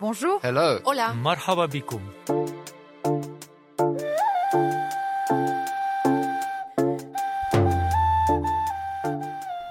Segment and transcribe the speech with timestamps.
[0.00, 0.38] Bonjour.
[0.44, 0.78] Hello.
[0.84, 1.12] Hola.
[1.12, 2.00] Marhababikoum!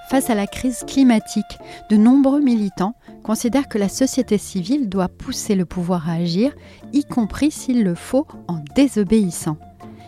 [0.10, 1.46] Face à la crise climatique,
[1.90, 6.54] de nombreux militants considèrent que la société civile doit pousser le pouvoir à agir,
[6.92, 9.58] y compris s'il le faut en désobéissant.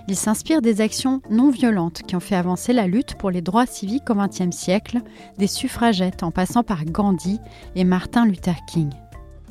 [0.09, 3.65] Il s'inspire des actions non violentes qui ont fait avancer la lutte pour les droits
[3.65, 4.99] civiques au XXe siècle,
[5.37, 7.39] des suffragettes en passant par Gandhi
[7.75, 8.89] et Martin Luther King.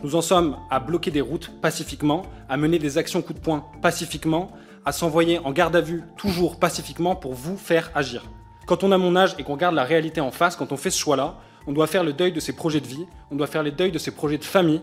[0.05, 3.65] Nous en sommes à bloquer des routes pacifiquement, à mener des actions coup de poing
[3.83, 4.53] pacifiquement,
[4.85, 8.25] à s'envoyer en garde à vue toujours pacifiquement pour vous faire agir.
[8.67, 10.91] Quand on a mon âge et qu'on garde la réalité en face, quand on fait
[10.91, 11.35] ce choix-là,
[11.67, 13.91] on doit faire le deuil de ses projets de vie, on doit faire le deuil
[13.91, 14.81] de ses projets de famille,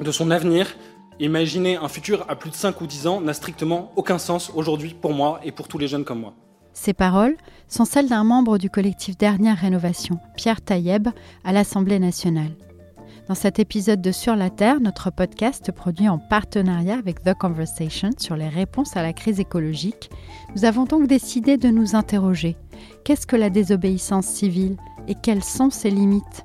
[0.00, 0.74] de son avenir.
[1.20, 4.94] Imaginer un futur à plus de 5 ou 10 ans n'a strictement aucun sens aujourd'hui
[4.94, 6.34] pour moi et pour tous les jeunes comme moi.
[6.72, 7.36] Ces paroles
[7.68, 11.08] sont celles d'un membre du collectif Dernière Rénovation, Pierre Taïeb,
[11.44, 12.50] à l'Assemblée nationale.
[13.26, 18.10] Dans cet épisode de Sur la Terre, notre podcast produit en partenariat avec The Conversation
[18.18, 20.10] sur les réponses à la crise écologique,
[20.54, 22.54] nous avons donc décidé de nous interroger.
[23.02, 24.76] Qu'est-ce que la désobéissance civile
[25.08, 26.44] et quelles sont ses limites?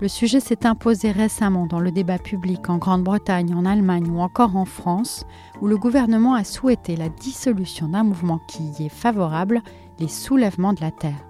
[0.00, 4.56] Le sujet s'est imposé récemment dans le débat public en Grande-Bretagne, en Allemagne ou encore
[4.56, 5.26] en France,
[5.60, 9.62] où le gouvernement a souhaité la dissolution d'un mouvement qui y est favorable,
[9.98, 11.29] les soulèvements de la Terre.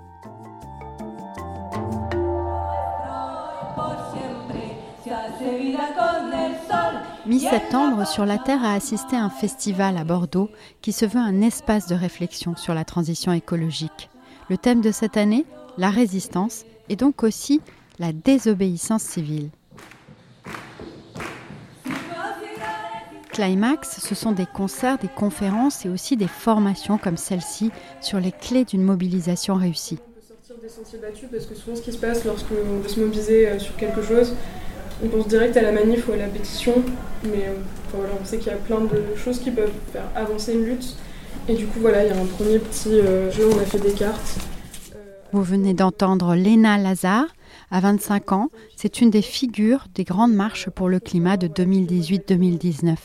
[7.30, 10.50] Mi-septembre, Sur la Terre a assisté à un festival à Bordeaux
[10.82, 14.10] qui se veut un espace de réflexion sur la transition écologique.
[14.48, 15.46] Le thème de cette année,
[15.78, 17.60] la résistance, et donc aussi
[18.00, 19.50] la désobéissance civile.
[23.30, 27.70] Climax, ce sont des concerts, des conférences et aussi des formations comme celle-ci
[28.00, 30.00] sur les clés d'une mobilisation réussie.
[30.26, 33.46] Sortir des sentiers battus parce que souvent ce qui se passe lorsqu'on veut se mobiliser
[33.46, 34.34] euh, sur quelque chose,
[35.02, 36.74] on pense direct à la manif ou à la pétition,
[37.24, 37.54] mais euh,
[37.94, 40.96] voilà, on sait qu'il y a plein de choses qui peuvent faire avancer une lutte.
[41.48, 43.78] Et du coup, voilà, il y a un premier petit euh, jeu, on a fait
[43.78, 44.38] des cartes.
[45.32, 47.26] Vous venez d'entendre Léna Lazare.
[47.70, 52.96] À 25 ans, c'est une des figures des grandes marches pour le climat de 2018-2019.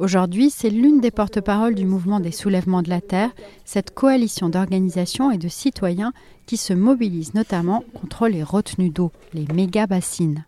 [0.00, 3.30] Aujourd'hui, c'est l'une des porte-paroles du mouvement des soulèvements de la Terre,
[3.64, 6.12] cette coalition d'organisations et de citoyens
[6.46, 10.44] qui se mobilisent notamment contre les retenues d'eau, les méga-bassines.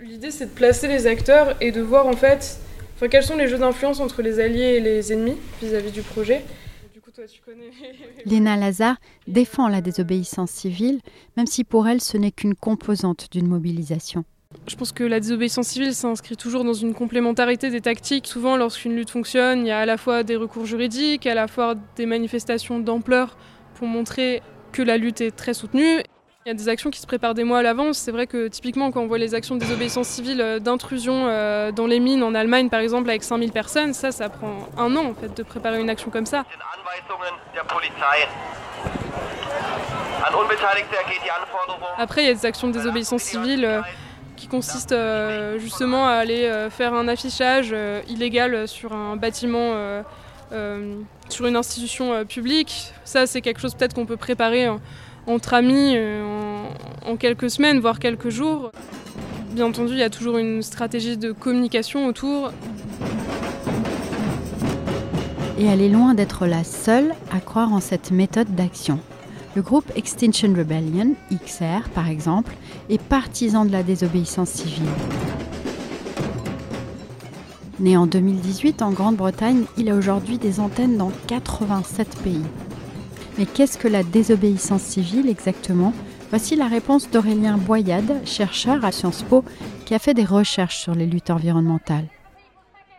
[0.00, 2.58] L'idée, c'est de placer les acteurs et de voir en fait
[2.96, 6.44] enfin, quels sont les jeux d'influence entre les alliés et les ennemis vis-à-vis du projet.
[6.94, 7.70] Du coup, toi, tu connais.
[8.24, 11.00] Léna Lazare défend la désobéissance civile,
[11.36, 14.24] même si pour elle ce n'est qu'une composante d'une mobilisation.
[14.66, 18.26] Je pense que la désobéissance civile s'inscrit toujours dans une complémentarité des tactiques.
[18.26, 21.48] Souvent, lorsqu'une lutte fonctionne, il y a à la fois des recours juridiques, à la
[21.48, 23.36] fois des manifestations d'ampleur
[23.74, 24.42] pour montrer
[24.72, 26.02] que la lutte est très soutenue.
[26.48, 27.98] Il y a des actions qui se préparent des mois à l'avance.
[27.98, 31.72] C'est vrai que typiquement, quand on voit les actions de désobéissance civile euh, d'intrusion euh,
[31.72, 35.04] dans les mines en Allemagne, par exemple, avec 5000 personnes, ça, ça prend un an
[35.10, 36.46] en fait de préparer une action comme ça.
[41.98, 43.82] Après, il y a des actions de désobéissance civile euh,
[44.34, 49.74] qui consistent euh, justement à aller euh, faire un affichage euh, illégal sur un bâtiment,
[51.28, 52.94] sur une institution publique.
[53.04, 54.80] Ça, c'est quelque chose peut-être qu'on peut préparer en-
[55.28, 56.24] entre amis euh,
[57.06, 58.72] en, en quelques semaines, voire quelques jours.
[59.52, 62.52] Bien entendu, il y a toujours une stratégie de communication autour.
[65.58, 69.00] Et elle est loin d'être la seule à croire en cette méthode d'action.
[69.56, 72.54] Le groupe Extinction Rebellion, XR par exemple,
[72.90, 74.86] est partisan de la désobéissance civile.
[77.80, 82.42] Né en 2018 en Grande-Bretagne, il a aujourd'hui des antennes dans 87 pays.
[83.38, 85.92] Mais qu'est-ce que la désobéissance civile exactement?
[86.30, 89.44] Voici la réponse d'Aurélien Boyade, chercheur à Sciences Po,
[89.86, 92.08] qui a fait des recherches sur les luttes environnementales.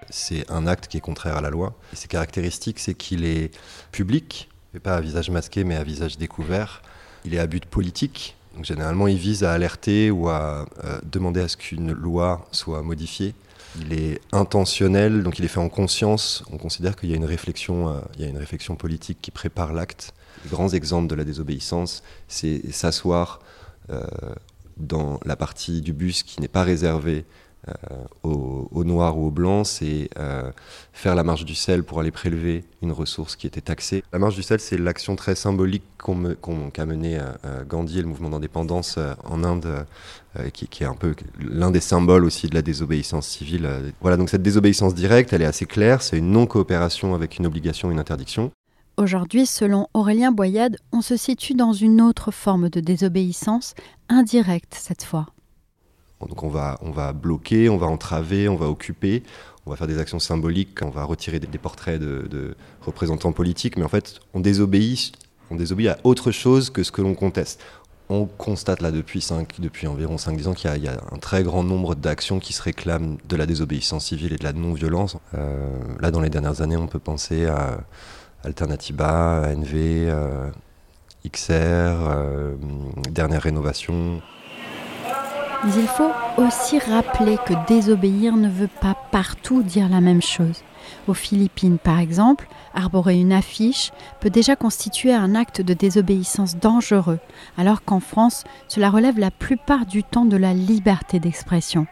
[0.09, 1.75] c'est un acte qui est contraire à la loi.
[1.91, 3.51] Ses caractéristiques, c'est qu'il est
[3.91, 6.81] public, et pas à visage masqué, mais à visage découvert.
[7.25, 8.37] Il est à but politique.
[8.63, 13.35] Généralement, il vise à alerter ou à euh, demander à ce qu'une loi soit modifiée.
[13.81, 16.45] Il est intentionnel, donc il est fait en conscience.
[16.49, 19.31] On considère qu'il y a une réflexion, euh, il y a une réflexion politique qui
[19.31, 20.13] prépare l'acte.
[20.45, 23.39] Les grands exemples de la désobéissance, c'est s'asseoir
[23.89, 24.01] euh,
[24.77, 27.25] dans la partie du bus qui n'est pas réservée
[27.67, 27.73] euh,
[28.23, 30.49] aux, noirs ou aux blancs, c'est euh,
[30.93, 34.03] faire la marche du sel pour aller prélever une ressource qui était taxée.
[34.13, 38.29] La marche du sel, c'est l'action très symbolique qu'a menée euh, Gandhi et le mouvement
[38.29, 39.85] d'indépendance en Inde,
[40.53, 43.67] qui, est un peu l'un des symboles aussi de la désobéissance civile.
[43.99, 47.91] Voilà, donc cette désobéissance directe, elle est assez claire, c'est une non-coopération avec une obligation,
[47.91, 48.51] une interdiction.
[48.99, 53.73] Aujourd'hui, selon Aurélien Boyade, on se situe dans une autre forme de désobéissance,
[54.09, 55.27] indirecte cette fois.
[56.19, 59.23] Donc on va, on va bloquer, on va entraver, on va occuper,
[59.65, 63.85] on va faire des actions symboliques, on va retirer des, portraits de, représentants politiques, mais
[63.85, 65.13] en fait on désobéit,
[65.49, 67.61] on désobéit à autre chose que ce que l'on conteste.
[68.09, 69.25] On constate là depuis,
[69.59, 73.17] depuis environ 5-10 ans qu'il y, a un très grand nombre d'actions qui se réclament
[73.29, 75.15] de la désobéissance civile et de la non-violence.
[75.35, 75.69] Euh,
[76.01, 77.79] là dans les dernières années on peut penser à
[78.43, 80.49] Alternativa, ANV, euh,
[81.29, 82.55] XR, euh,
[83.11, 84.21] dernière rénovation.
[85.65, 90.63] Mais il faut aussi rappeler que désobéir ne veut pas partout dire la même chose.
[91.07, 93.91] Aux Philippines, par exemple, arborer une affiche
[94.21, 97.19] peut déjà constituer un acte de désobéissance dangereux,
[97.57, 101.87] alors qu'en France, cela relève la plupart du temps de la liberté d'expression.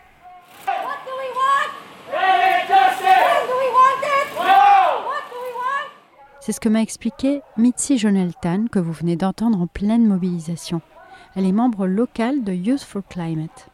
[6.48, 10.80] C'est ce que m'a expliqué Mitzi Joneltan, que vous venez d'entendre en pleine mobilisation.
[11.36, 13.68] Elle est membre locale de Youth for Climate.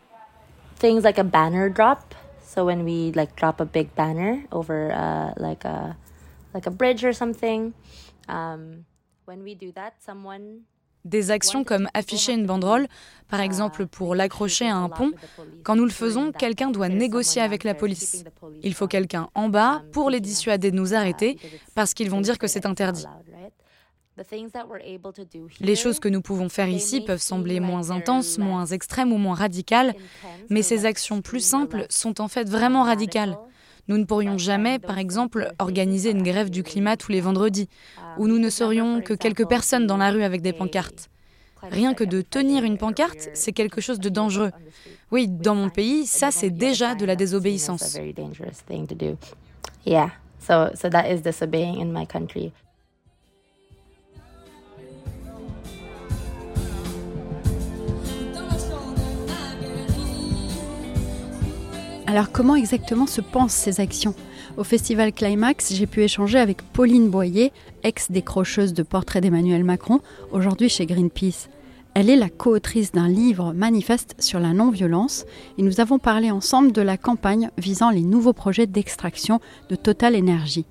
[0.79, 2.15] Things like a banner drop.
[2.43, 5.95] So when we like drop a big banner over uh, like a
[6.55, 7.73] like a bridge or something,
[8.27, 8.85] um,
[9.25, 10.61] when we do that, someone
[11.05, 12.87] des actions comme afficher une banderole,
[13.29, 15.11] par exemple pour l'accrocher à un pont.
[15.63, 18.23] Quand nous le faisons, quelqu'un doit négocier avec la police.
[18.61, 21.37] Il faut quelqu'un en bas pour les dissuader de nous arrêter
[21.75, 23.05] parce qu'ils vont dire que c'est interdit.
[25.59, 29.33] Les choses que nous pouvons faire ici peuvent sembler moins intenses, moins extrêmes ou moins
[29.35, 29.95] radicales,
[30.49, 33.37] mais ces actions plus simples sont en fait vraiment radicales.
[33.87, 37.67] Nous ne pourrions jamais, par exemple, organiser une grève du climat tous les vendredis,
[38.17, 41.09] où nous ne serions que quelques personnes dans la rue avec des pancartes.
[41.61, 44.51] Rien que de tenir une pancarte, c'est quelque chose de dangereux.
[45.11, 47.97] Oui, dans mon pays, ça c'est déjà de la désobéissance.
[62.13, 64.13] Alors comment exactement se pensent ces actions?
[64.57, 67.51] Au festival Climax, j'ai pu échanger avec Pauline Boyer,
[67.81, 69.99] ex-décrocheuse de portraits d'Emmanuel Macron,
[70.31, 71.49] aujourd'hui chez Greenpeace.
[71.95, 75.25] Elle est la co-autrice d'un livre manifeste sur la non-violence
[75.57, 79.39] et nous avons parlé ensemble de la campagne visant les nouveaux projets d'extraction
[79.71, 80.67] de Total Energy.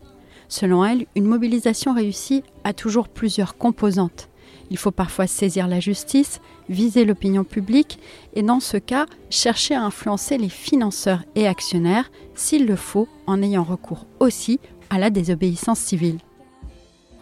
[0.46, 4.28] Selon elle, une mobilisation réussie a toujours plusieurs composantes.
[4.70, 7.98] Il faut parfois saisir la justice, viser l'opinion publique
[8.34, 13.42] et dans ce cas, chercher à influencer les financeurs et actionnaires s'il le faut en
[13.42, 14.60] ayant recours aussi
[14.90, 16.18] à la désobéissance civile.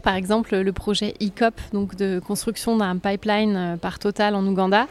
[0.02, 4.86] Par exemple, le projet ECOP, donc de construction d'un pipeline euh, par Total en Ouganda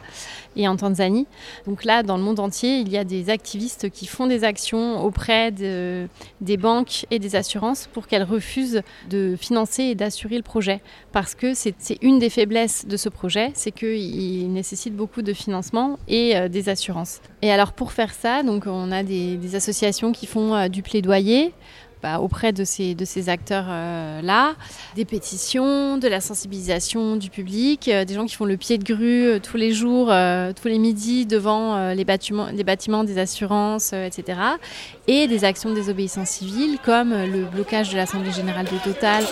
[0.55, 1.27] et en Tanzanie.
[1.67, 5.03] Donc là, dans le monde entier, il y a des activistes qui font des actions
[5.03, 10.81] auprès des banques et des assurances pour qu'elles refusent de financer et d'assurer le projet.
[11.11, 15.97] Parce que c'est une des faiblesses de ce projet, c'est qu'il nécessite beaucoup de financement
[16.07, 17.21] et euh, des assurances.
[17.41, 21.53] Et alors pour faire ça, donc on a des, associations qui font euh, du plaidoyer.
[22.01, 24.55] Bah, auprès de ces, de ces acteurs-là,
[24.95, 28.85] des pétitions, de la sensibilisation du public, euh, des gens qui font le pied de
[28.85, 33.17] grue euh, tous les jours, euh, tous les midis devant les, bâtiments, les bâtiments des
[33.17, 34.39] assurances, etc.
[35.07, 39.25] Et des actions de désobéissance civile comme le blocage de l'Assemblée générale de Total.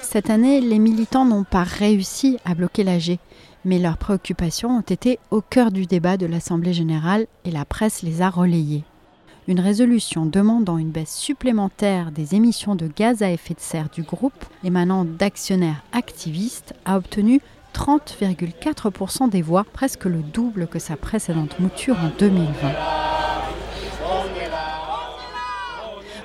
[0.00, 3.18] Cette année, les militants n'ont pas réussi à bloquer l'AG
[3.66, 8.02] mais leurs préoccupations ont été au cœur du débat de l'Assemblée générale et la presse
[8.02, 8.84] les a relayées.
[9.48, 14.02] Une résolution demandant une baisse supplémentaire des émissions de gaz à effet de serre du
[14.02, 17.40] groupe émanant d'actionnaires activistes a obtenu
[17.74, 22.46] 30,4% des voix, presque le double que sa précédente mouture en 2020.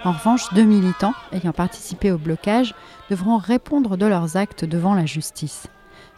[0.04, 2.76] En revanche, deux militants ayant participé au blocage
[3.10, 5.68] devront répondre de leurs actes devant la justice.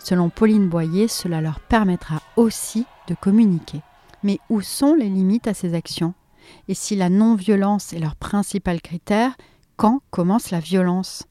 [0.03, 3.79] Selon Pauline Boyer, cela leur permettra aussi de communiquer.
[4.21, 6.13] Mais où sont les limites à ces actions?
[6.67, 9.31] Et si la non-violence est leur principal critère,
[9.77, 11.23] quand commence la violence?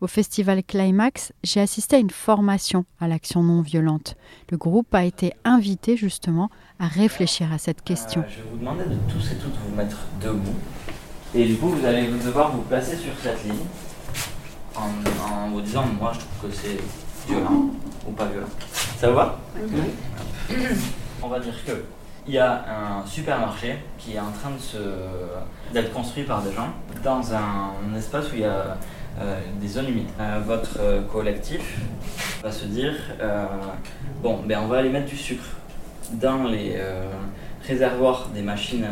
[0.00, 4.16] Au festival Climax, j'ai assisté à une formation à l'action non violente.
[4.50, 8.22] Le groupe a été invité justement à réfléchir à cette question.
[8.22, 10.56] Euh, je vais vous demander de tous et toutes vous mettre debout.
[11.32, 13.54] Et du coup, vous allez devoir vous placer sur cette ligne
[14.74, 14.88] en,
[15.32, 16.80] en vous disant, moi je trouve que c'est
[17.26, 17.70] violent
[18.06, 18.46] ou pas violent.
[18.98, 19.38] Ça vous va
[21.22, 21.72] On va dire que
[22.28, 22.64] il y a
[23.00, 24.78] un supermarché qui est en train de se
[25.72, 26.68] d'être construit par des gens
[27.04, 28.76] dans un, espace où il y a
[29.20, 30.08] euh, des zones humides.
[30.20, 31.78] Euh, votre euh, collectif
[32.42, 32.94] va se dire
[34.22, 35.44] bon, ben on va aller mettre du sucre
[36.12, 36.80] dans les
[37.66, 38.86] réservoirs des machines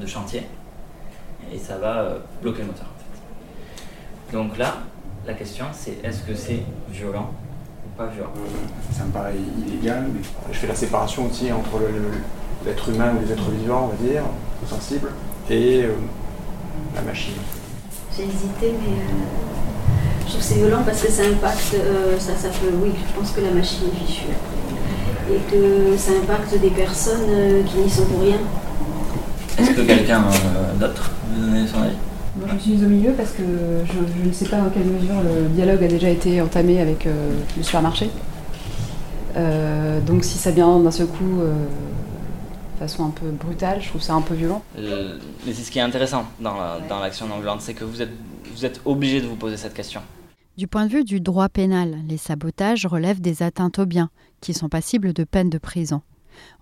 [0.00, 0.46] de chantier
[1.52, 2.86] et ça va bloquer le moteur.
[4.32, 4.76] Donc là,
[5.26, 7.30] la question c'est est-ce que c'est violent
[7.96, 8.30] pas violent
[8.96, 9.34] Ça me paraît
[9.66, 10.20] illégal, mais
[10.52, 11.80] je fais la séparation aussi entre
[12.64, 14.22] l'être humain ou les êtres vivants, on va dire,
[14.66, 15.10] sensibles,
[15.50, 15.84] et
[16.94, 17.34] la machine.
[18.16, 18.96] J'ai hésité, mais
[20.24, 21.76] je trouve que c'est violent parce que ça impacte,
[22.18, 24.26] ça, ça peut, oui, je pense que la machine est fichue
[25.30, 28.38] Et que ça impacte des personnes qui n'y sont pour rien.
[29.58, 30.22] Est-ce que quelqu'un
[30.80, 31.96] d'autre veut donner son avis?
[32.44, 34.84] Moi, je me suis mise au milieu parce que je, ne sais pas dans quelle
[34.84, 38.10] mesure le dialogue a déjà été entamé avec le supermarché.
[40.06, 44.14] donc si ça vient d'un seul coup de façon un peu brutale, je trouve ça
[44.14, 44.62] un peu violent.
[44.76, 48.12] mais c'est ce qui est intéressant dans, l'action non violente, c'est que vous êtes,
[48.54, 50.02] vous êtes obligé de vous poser cette question.
[50.56, 54.10] Du point de vue du droit pénal, les sabotages relèvent des atteintes aux biens,
[54.40, 56.02] qui sont passibles de peine de prison.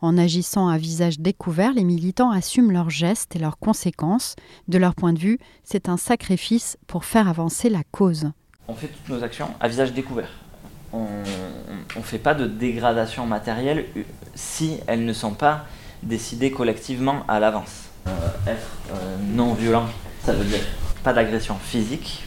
[0.00, 4.36] En agissant à visage découvert, les militants assument leurs gestes et leurs conséquences.
[4.68, 8.30] De leur point de vue, c'est un sacrifice pour faire avancer la cause.
[8.68, 10.30] On fait toutes nos actions à visage découvert.
[10.92, 11.06] On
[11.96, 13.86] ne fait pas de dégradation matérielle
[14.34, 15.66] si elles ne sont pas
[16.02, 17.88] décidées collectivement à l'avance.
[18.06, 18.10] Euh,
[18.46, 19.86] être euh, non violent,
[20.24, 20.64] ça veut dire
[21.04, 22.24] pas d'agression physique,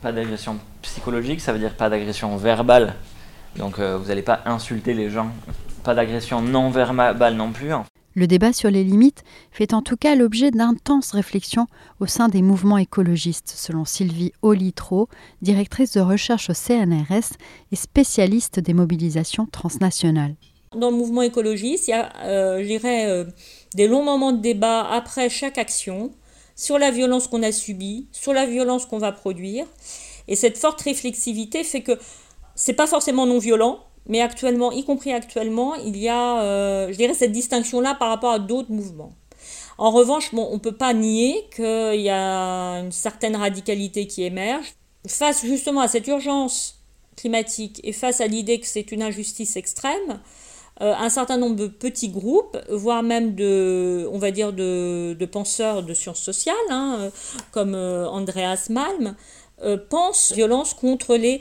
[0.00, 2.94] pas d'agression psychologique, ça veut dire pas d'agression verbale.
[3.58, 5.30] Donc euh, vous n'allez pas insulter les gens.
[5.84, 7.72] Pas d'agression non verbale non plus.
[7.72, 7.84] Hein.
[8.14, 11.66] Le débat sur les limites fait en tout cas l'objet d'intenses réflexions
[12.00, 15.08] au sein des mouvements écologistes, selon Sylvie Olitro,
[15.42, 17.36] directrice de recherche au CNRS
[17.72, 20.34] et spécialiste des mobilisations transnationales.
[20.74, 23.24] Dans le mouvement écologiste, il y a, euh, je dirais, euh,
[23.74, 26.10] des longs moments de débat après chaque action
[26.54, 29.66] sur la violence qu'on a subie, sur la violence qu'on va produire.
[30.26, 31.98] Et cette forte réflexivité fait que
[32.56, 36.96] c'est pas forcément non violent, mais actuellement, y compris actuellement, il y a, euh, je
[36.96, 39.12] dirais, cette distinction-là par rapport à d'autres mouvements.
[39.78, 44.24] En revanche, bon, on ne peut pas nier qu'il y a une certaine radicalité qui
[44.24, 44.74] émerge.
[45.06, 46.82] Face justement à cette urgence
[47.16, 50.20] climatique et face à l'idée que c'est une injustice extrême,
[50.82, 55.82] euh, un certain nombre de petits groupes, voire même de, on va dire, de, penseurs
[55.82, 57.10] de sciences sociales, hein, euh,
[57.50, 59.14] comme euh, Andreas Malm,
[59.88, 61.40] pensent violence contre les,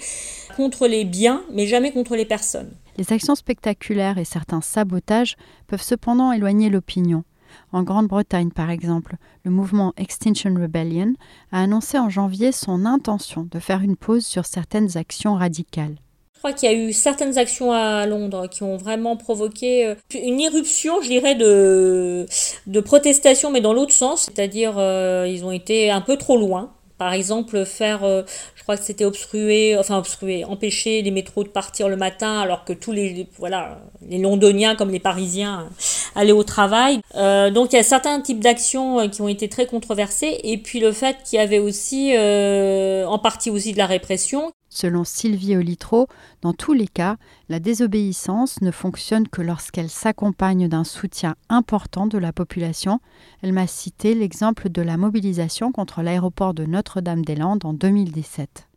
[0.56, 2.72] contre les biens, mais jamais contre les personnes.
[2.96, 5.36] Les actions spectaculaires et certains sabotages
[5.68, 7.26] peuvent cependant éloigner l'opinion.
[7.74, 11.14] En Grande-Bretagne, par exemple, le mouvement Extinction Rebellion
[11.52, 15.98] a annoncé en janvier son intention de faire une pause sur certaines actions radicales.
[16.36, 19.96] Je crois qu'il y a eu certaines actions à Londres qui ont vraiment provoqué euh,
[20.14, 22.28] une irruption, je dirais, de,
[22.68, 26.74] de protestation, mais dans l'autre sens, c'est-à-dire euh, ils ont été un peu trop loin.
[26.98, 28.24] Par exemple, faire, euh,
[28.56, 32.64] je crois que c'était obstruer, enfin obstruer, empêcher les métros de partir le matin alors
[32.64, 35.70] que tous les, voilà, les Londoniens comme les Parisiens
[36.16, 37.00] allaient au travail.
[37.14, 40.94] donc il y a certains types d'actions qui ont été très controversées et puis le
[40.94, 44.54] fait qu'il y avait aussi, en partie aussi de la répression.
[44.76, 46.08] Selon Sylvie Olitro,
[46.42, 47.16] dans tous les cas,
[47.48, 53.00] la désobéissance ne fonctionne que lorsqu'elle s'accompagne d'un soutien important de la population.
[53.42, 58.68] Elle m'a cité l'exemple de la mobilisation contre l'aéroport de Notre-Dame-des-Landes en 2017.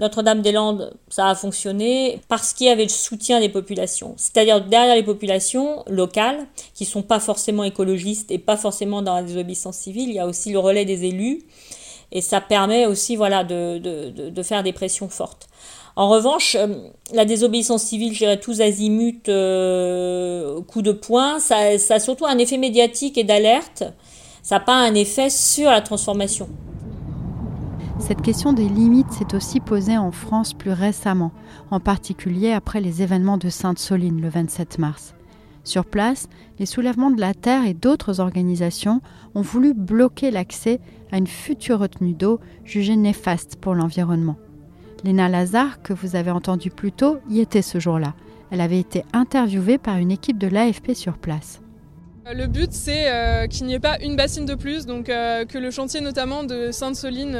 [0.00, 4.14] Notre-Dame-des-Landes, ça a fonctionné parce qu'il y avait le soutien des populations.
[4.16, 6.44] C'est-à-dire derrière les populations locales,
[6.74, 10.18] qui ne sont pas forcément écologistes et pas forcément dans la désobéissance civile, il y
[10.18, 11.44] a aussi le relais des élus
[12.12, 15.48] et ça permet aussi voilà, de, de, de faire des pressions fortes.
[15.96, 16.74] En revanche, euh,
[17.12, 22.26] la désobéissance civile, je dirais tous azimuts, euh, coup de poing, ça, ça, a surtout
[22.26, 23.84] un effet médiatique et d'alerte.
[24.42, 26.48] Ça n'a pas un effet sur la transformation.
[28.00, 31.30] Cette question des limites s'est aussi posée en France plus récemment,
[31.70, 35.14] en particulier après les événements de Sainte-Soline le 27 mars.
[35.62, 39.00] Sur place, les soulèvements de la Terre et d'autres organisations
[39.34, 40.80] ont voulu bloquer l'accès
[41.14, 44.36] à une future retenue d'eau jugée néfaste pour l'environnement.
[45.04, 48.14] Léna Lazare, que vous avez entendu plus tôt, y était ce jour-là.
[48.50, 51.60] Elle avait été interviewée par une équipe de l'AFP sur place.
[52.26, 55.44] Euh, le but, c'est euh, qu'il n'y ait pas une bassine de plus, donc euh,
[55.44, 57.38] que le chantier notamment de Sainte-Soline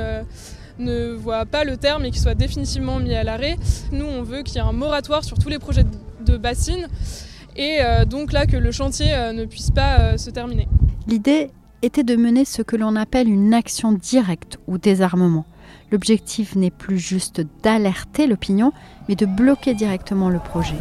[0.79, 3.57] ne voit pas le terme et qu'il soit définitivement mis à l'arrêt.
[3.91, 5.85] Nous, on veut qu'il y ait un moratoire sur tous les projets
[6.25, 6.87] de bassines
[7.57, 10.67] et donc là que le chantier ne puisse pas se terminer.
[11.07, 11.51] L'idée
[11.85, 15.47] était de mener ce que l'on appelle une action directe ou désarmement,
[15.95, 18.73] L'objectif n'est plus juste d'alerter l'opinion,
[19.09, 20.77] mais de bloquer directement le projet.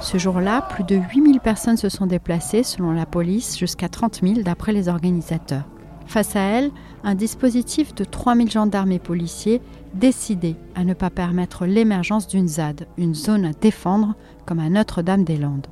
[0.00, 4.42] Ce jour-là, plus de 8000 personnes se sont déplacées, selon la police, jusqu'à 30 000
[4.42, 5.64] d'après les organisateurs.
[6.06, 6.70] Face à elles,
[7.04, 9.62] un dispositif de 3000 gendarmes et policiers
[9.94, 15.68] décidés à ne pas permettre l'émergence d'une ZAD, une zone à défendre, comme à Notre-Dame-des-Landes.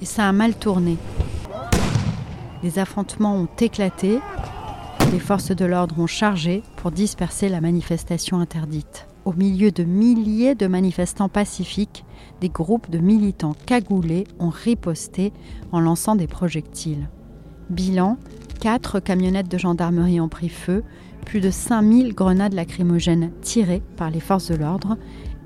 [0.00, 0.96] Et ça a mal tourné.
[2.62, 4.20] Les affrontements ont éclaté,
[5.10, 9.08] les forces de l'ordre ont chargé pour disperser la manifestation interdite.
[9.24, 12.04] Au milieu de milliers de manifestants pacifiques,
[12.40, 15.32] des groupes de militants cagoulés ont riposté
[15.72, 17.08] en lançant des projectiles.
[17.68, 18.16] Bilan,
[18.60, 20.84] quatre camionnettes de gendarmerie ont pris feu,
[21.24, 24.96] plus de 5000 grenades lacrymogènes tirées par les forces de l'ordre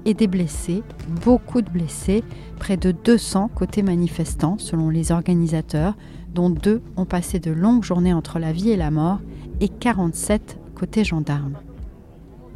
[0.06, 0.82] et des blessés,
[1.24, 2.24] beaucoup de blessés,
[2.58, 5.96] près de 200 côté manifestants selon les organisateurs,
[6.32, 9.18] dont deux ont passé de longues journées entre la vie et la mort,
[9.60, 11.58] et 47 côté gendarmes.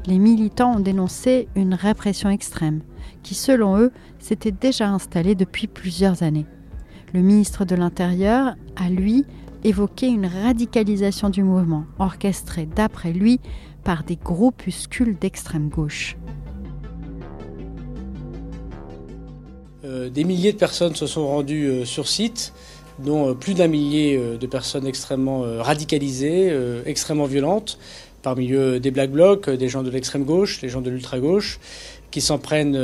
[0.07, 2.81] Les militants ont dénoncé une répression extrême,
[3.23, 3.91] qui selon eux
[4.21, 6.47] s'était déjà installée depuis plusieurs années.
[7.13, 9.25] Le ministre de l'Intérieur a, lui,
[9.65, 13.41] évoqué une radicalisation du mouvement, orchestrée, d'après lui,
[13.83, 16.17] par des groupuscules d'extrême gauche.
[20.09, 22.53] Des milliers de personnes se sont rendues euh, sur site,
[22.99, 26.55] dont euh, plus d'un millier de personnes extrêmement radicalisées,
[26.87, 27.79] extrêmement violentes,
[28.23, 31.59] parmi eux des black blocs, des gens de l'extrême gauche, des gens de l'ultra gauche,
[32.11, 32.79] qui s'en prennent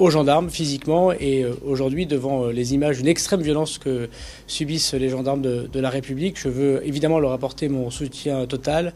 [0.00, 4.08] aux gendarmes physiquement et aujourd'hui devant les images d'une extrême violence que
[4.48, 8.92] subissent les gendarmes de, la République, je veux évidemment leur apporter mon soutien total,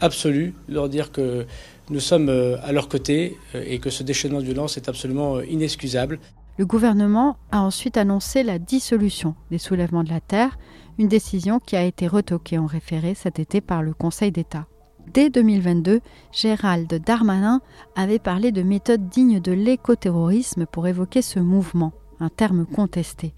[0.00, 1.46] absolu, leur dire que
[1.88, 6.18] nous sommes à leur côté et que ce déchaînement de violence est absolument inexcusable.
[6.58, 10.58] Le gouvernement a ensuite annoncé la dissolution des soulèvements de la terre,
[10.98, 14.66] une décision qui a été retoquée en référé cet été par le Conseil d'État.
[15.14, 16.00] Dès 2022,
[16.32, 17.60] Gérald Darmanin
[17.94, 23.34] avait parlé de méthodes dignes de l'écoterrorisme pour évoquer ce mouvement, un terme contesté.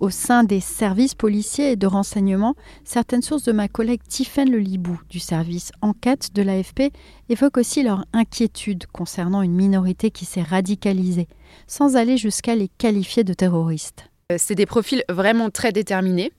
[0.00, 4.58] Au sein des services policiers et de renseignement, certaines sources de ma collègue Tiffaine Le
[4.58, 6.90] Libou du service enquête de l'AFP
[7.28, 11.28] évoquent aussi leur inquiétude concernant une minorité qui s'est radicalisée,
[11.66, 14.04] sans aller jusqu'à les qualifier de terroristes.
[14.30, 16.32] Euh, c'est des profils vraiment très déterminés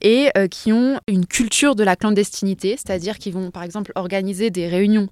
[0.00, 4.50] et euh, qui ont une culture de la clandestinité, c'est-à-dire qu'ils vont par exemple organiser
[4.50, 5.08] des réunions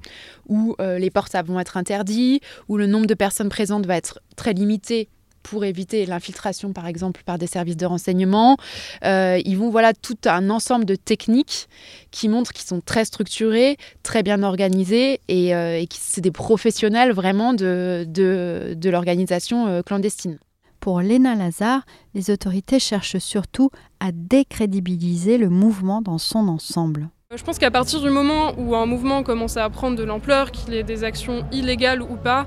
[0.49, 4.21] où euh, les portables vont être interdits, où le nombre de personnes présentes va être
[4.37, 5.09] très limité
[5.43, 8.57] pour éviter l'infiltration, par exemple, par des services de renseignement.
[9.05, 11.69] Euh, ils vont voilà tout un ensemble de techniques
[12.11, 16.31] qui montrent qu'ils sont très structurés, très bien organisés et, euh, et que c'est des
[16.31, 20.39] professionnels vraiment de, de, de l'organisation euh, clandestine.
[20.81, 21.83] Pour Léna Lazare,
[22.15, 27.09] les autorités cherchent surtout à décrédibiliser le mouvement dans son ensemble.
[27.35, 30.75] Je pense qu'à partir du moment où un mouvement commence à prendre de l'ampleur, qu'il
[30.75, 32.47] ait des actions illégales ou pas,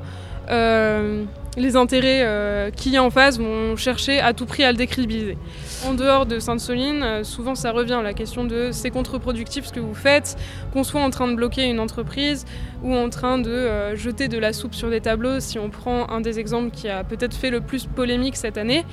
[0.49, 1.25] euh,
[1.57, 4.77] les intérêts euh, qui y a en face vont chercher à tout prix à le
[4.77, 5.37] décrédibiliser.
[5.85, 9.79] En dehors de Sainte-Soline, euh, souvent ça revient, la question de c'est contre-productif ce que
[9.79, 10.37] vous faites,
[10.73, 12.45] qu'on soit en train de bloquer une entreprise
[12.83, 16.09] ou en train de euh, jeter de la soupe sur des tableaux, si on prend
[16.09, 18.83] un des exemples qui a peut-être fait le plus polémique cette année.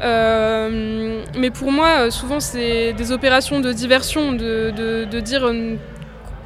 [0.00, 5.50] mais pour moi, souvent c'est des opérations de diversion, de, dire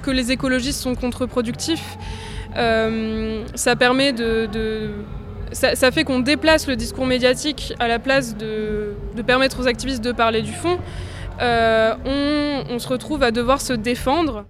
[0.02, 1.96] que les écologistes sont contre-productifs.
[2.54, 4.90] ça permet de,
[5.52, 8.94] ça, fait qu'on déplace le discours médiatique à la place de,
[9.26, 10.78] permettre aux activistes de parler du fond.
[11.40, 11.94] Euh,
[12.70, 14.44] on, se retrouve à devoir se défendre.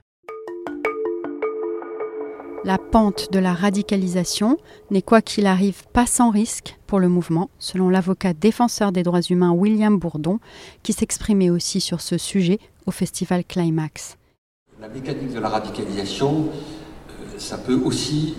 [2.64, 4.59] La pente de la radicalisation
[4.90, 9.20] n'est quoi qu'il arrive pas sans risque pour le mouvement, selon l'avocat défenseur des droits
[9.20, 10.40] humains William Bourdon,
[10.82, 14.16] qui s'exprimait aussi sur ce sujet au festival Climax.
[14.80, 18.35] La mécanique de la radicalisation, euh, ça peut aussi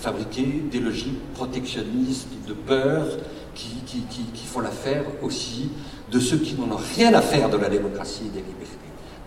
[0.00, 3.06] fabriquer des logiques protectionnistes, de peur,
[3.54, 5.70] qui, qui, font l'affaire aussi
[6.10, 8.76] de ceux qui n'en ont rien à faire de la démocratie et des libertés.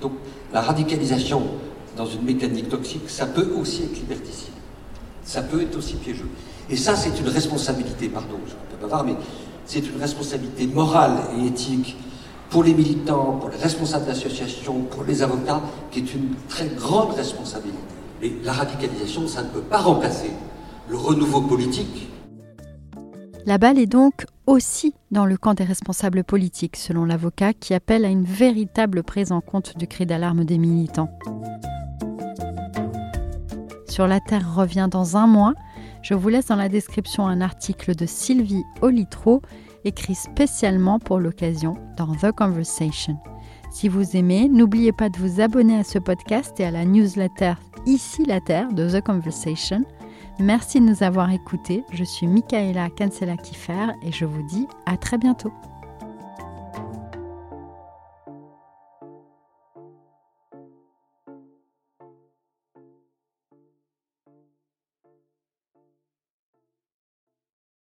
[0.02, 0.14] Donc
[0.52, 1.44] la radicalisation
[1.96, 4.54] dans une mécanique toxique, ça peut aussi être liberticide.
[5.24, 6.28] Ça peut être aussi piégeux.
[6.70, 9.16] Et ça, c'est une responsabilité, pardon, je ne peux pas voir, mais
[9.66, 11.96] c'est une responsabilité morale et éthique
[12.50, 17.14] pour les militants, pour les responsables d'associations, pour les avocats, qui est une très grande
[17.14, 17.78] responsabilité.
[18.22, 20.32] Et la radicalisation, ça ne peut pas remplacer
[20.94, 22.08] le renouveau politique.
[23.48, 28.06] La balle est donc aussi dans le camp des responsables politiques, selon l'avocat, qui appelle
[28.06, 31.10] à une véritable prise en compte du cri d'alarme des militants.
[33.90, 35.56] Sur la Terre revient dans un mois.
[36.04, 39.42] Je vous laisse dans la description un article de Sylvie Olitro,
[39.86, 43.18] écrit spécialement pour l'occasion dans The Conversation.
[43.72, 47.56] Si vous aimez, n'oubliez pas de vous abonner à ce podcast et à la newsletter
[47.88, 49.84] Ici la Terre de The Conversation.
[50.40, 51.84] Merci de nous avoir écoutés.
[51.92, 55.54] Je suis Michaela Cancela-Kiffer et je vous dis à très bientôt.